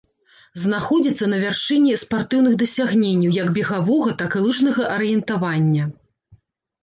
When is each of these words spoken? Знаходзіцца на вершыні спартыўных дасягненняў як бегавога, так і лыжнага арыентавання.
Знаходзіцца 0.61 1.25
на 1.33 1.37
вершыні 1.43 1.91
спартыўных 2.03 2.53
дасягненняў 2.63 3.35
як 3.39 3.51
бегавога, 3.57 4.13
так 4.21 4.31
і 4.39 4.41
лыжнага 4.45 4.81
арыентавання. 4.95 5.83